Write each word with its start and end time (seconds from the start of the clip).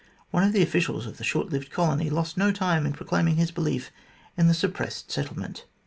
One 0.31 0.41
of 0.43 0.51
the 0.51 0.63
officials 0.63 1.05
of 1.05 1.17
the 1.19 1.23
short 1.23 1.51
lived 1.51 1.69
colony 1.69 2.09
lost 2.09 2.35
no 2.35 2.51
time 2.51 2.87
in 2.87 2.93
proclaiming 2.93 3.35
his 3.35 3.51
belief 3.51 3.91
in 4.35 4.47
the 4.47 4.55
suppressed 4.55 5.11
settlement. 5.11 5.65